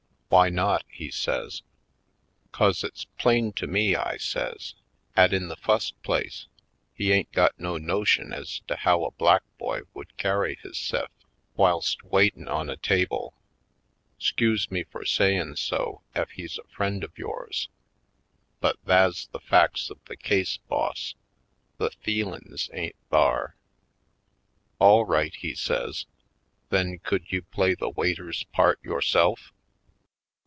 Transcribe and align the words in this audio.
"Why 0.31 0.47
not?" 0.47 0.85
he 0.87 1.11
says. 1.11 1.61
Movie 1.61 1.73
Land 1.73 2.51
131" 2.51 2.51
'Cause 2.71 2.83
it's 2.85 3.21
plain 3.21 3.51
to 3.51 3.67
me," 3.67 3.95
I 3.97 4.15
says, 4.15 4.75
*' 4.95 5.17
'at 5.17 5.33
in 5.33 5.49
the 5.49 5.57
fust 5.57 6.01
place 6.03 6.47
he 6.93 7.11
ain't 7.11 7.33
got 7.33 7.59
no 7.59 7.77
notion 7.77 8.31
ez 8.31 8.61
to 8.69 8.77
how 8.77 9.03
a 9.03 9.11
black 9.11 9.43
boy 9.57 9.81
would 9.93 10.15
carry 10.15 10.55
hisse'f 10.63 11.09
whilst 11.57 12.03
waitin' 12.05 12.47
on 12.47 12.69
a 12.69 12.77
table. 12.77 13.33
'Scuse 14.19 14.71
me 14.71 14.85
fur 14.85 15.03
sayin' 15.03 15.57
so 15.57 16.01
ef 16.15 16.29
he's 16.29 16.57
a 16.57 16.63
friend 16.73 17.03
of 17.03 17.17
yours, 17.17 17.67
but 18.61 18.77
tha's 18.85 19.27
the 19.33 19.41
facts 19.41 19.89
of 19.89 19.99
the 20.05 20.15
case, 20.15 20.55
boss— 20.69 21.13
the 21.77 21.89
feelin's 21.91 22.69
ain't 22.71 22.95
thar." 23.09 23.57
"All 24.79 25.03
right," 25.03 25.35
he 25.35 25.53
says, 25.53 26.05
"then 26.69 26.99
could 26.99 27.33
you 27.33 27.41
play 27.41 27.75
the 27.75 27.89
waiter's 27.89 28.45
part 28.53 28.81
yourself?" 28.81 29.51